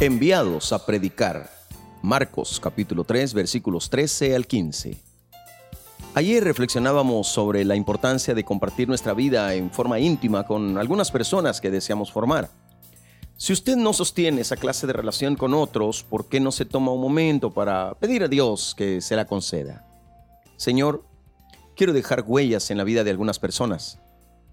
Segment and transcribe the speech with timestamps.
[0.00, 1.50] enviados a predicar.
[2.02, 4.98] Marcos capítulo 3 versículos 13 al 15.
[6.14, 11.62] Ayer reflexionábamos sobre la importancia de compartir nuestra vida en forma íntima con algunas personas
[11.62, 12.50] que deseamos formar.
[13.38, 16.92] Si usted no sostiene esa clase de relación con otros, ¿por qué no se toma
[16.92, 19.86] un momento para pedir a Dios que se la conceda?
[20.56, 21.04] Señor,
[21.74, 23.98] quiero dejar huellas en la vida de algunas personas.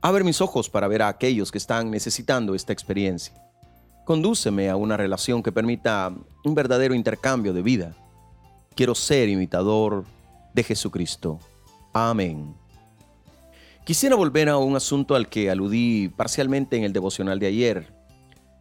[0.00, 3.34] Abre mis ojos para ver a aquellos que están necesitando esta experiencia.
[4.06, 7.96] Condúceme a una relación que permita un verdadero intercambio de vida.
[8.76, 10.04] Quiero ser imitador
[10.54, 11.40] de Jesucristo.
[11.92, 12.54] Amén.
[13.84, 17.92] Quisiera volver a un asunto al que aludí parcialmente en el devocional de ayer.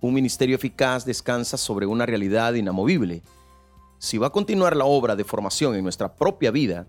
[0.01, 3.21] Un ministerio eficaz descansa sobre una realidad inamovible.
[3.99, 6.87] Si va a continuar la obra de formación en nuestra propia vida,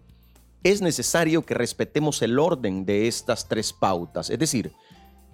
[0.63, 4.31] es necesario que respetemos el orden de estas tres pautas.
[4.31, 4.73] Es decir,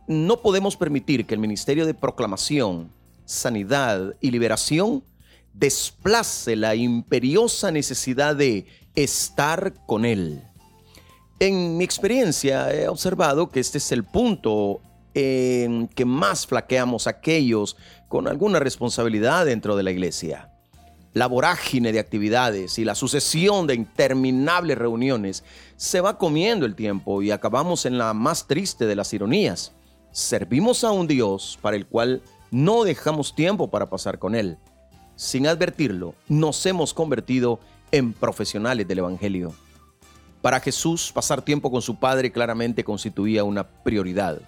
[0.09, 2.91] no podemos permitir que el ministerio de proclamación
[3.25, 5.05] sanidad y liberación
[5.55, 10.43] desplace la imperiosa necesidad de estar con Él.
[11.39, 14.81] En mi experiencia he observado que este es el punto
[15.15, 17.77] en que más flaqueamos aquellos
[18.09, 20.49] con alguna responsabilidad dentro de la iglesia.
[21.15, 25.45] La vorágine de actividades y la sucesión de interminables reuniones
[25.77, 29.73] se va comiendo el tiempo y acabamos en la más triste de las ironías.
[30.11, 34.59] Servimos a un Dios para el cual no dejamos tiempo para pasar con Él.
[35.17, 37.59] Sin advertirlo, nos hemos convertido
[37.91, 39.55] en profesionales del Evangelio.
[40.43, 44.39] Para Jesús, pasar tiempo con su Padre claramente constituía una prioridad.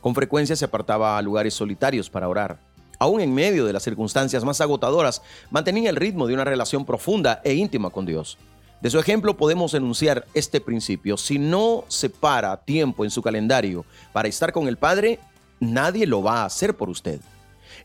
[0.00, 2.60] Con frecuencia se apartaba a lugares solitarios para orar.
[3.00, 7.40] Aún en medio de las circunstancias más agotadoras, mantenía el ritmo de una relación profunda
[7.42, 8.38] e íntima con Dios.
[8.80, 11.16] De su ejemplo podemos enunciar este principio.
[11.16, 15.18] Si no separa tiempo en su calendario para estar con el Padre,
[15.58, 17.20] nadie lo va a hacer por usted.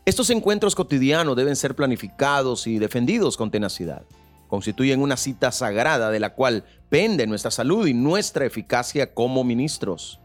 [0.04, 4.02] Estos encuentros cotidianos deben ser planificados y defendidos con tenacidad.
[4.48, 10.20] Constituyen una cita sagrada de la cual pende nuestra salud y nuestra eficacia como ministros.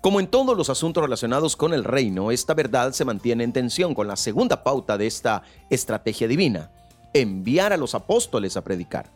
[0.00, 3.94] Como en todos los asuntos relacionados con el reino, esta verdad se mantiene en tensión
[3.94, 6.70] con la segunda pauta de esta estrategia divina,
[7.12, 9.10] enviar a los apóstoles a predicar.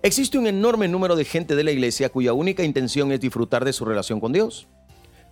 [0.00, 3.72] Existe un enorme número de gente de la iglesia cuya única intención es disfrutar de
[3.72, 4.68] su relación con Dios.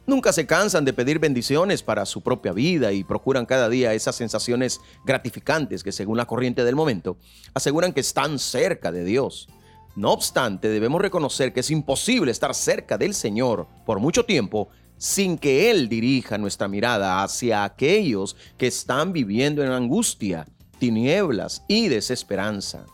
[0.07, 4.17] Nunca se cansan de pedir bendiciones para su propia vida y procuran cada día esas
[4.17, 7.17] sensaciones gratificantes que según la corriente del momento
[7.55, 9.49] aseguran que están cerca de Dios.
[9.97, 15.39] No obstante, debemos reconocer que es imposible estar cerca del Señor por mucho tiempo sin
[15.39, 20.47] que Él dirija nuestra mirada hacia aquellos que están viviendo en angustia,
[20.79, 22.85] tinieblas y desesperanza.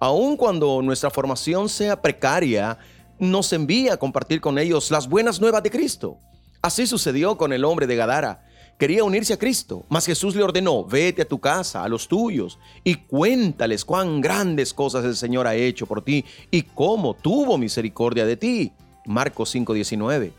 [0.00, 2.78] Aun cuando nuestra formación sea precaria,
[3.18, 6.18] nos envía a compartir con ellos las buenas nuevas de Cristo.
[6.62, 8.44] Así sucedió con el hombre de Gadara.
[8.78, 12.58] Quería unirse a Cristo, mas Jesús le ordenó, vete a tu casa, a los tuyos,
[12.84, 18.26] y cuéntales cuán grandes cosas el Señor ha hecho por ti y cómo tuvo misericordia
[18.26, 18.72] de ti.
[19.06, 20.32] Marcos 5:19.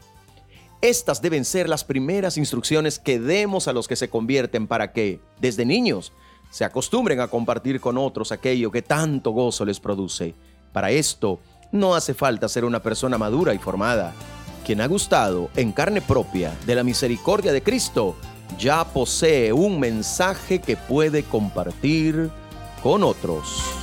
[0.82, 5.20] Estas deben ser las primeras instrucciones que demos a los que se convierten para que,
[5.42, 6.14] desde niños,
[6.52, 10.36] se acostumbren a compartir con otros aquello que tanto gozo les produce.
[10.74, 11.40] Para esto,
[11.72, 14.14] no hace falta ser una persona madura y formada.
[14.66, 18.16] Quien ha gustado en carne propia de la misericordia de Cristo,
[18.58, 22.30] ya posee un mensaje que puede compartir
[22.82, 23.77] con otros.